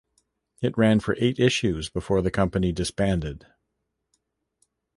[0.63, 3.45] It ran for eight issues before the company disbanded.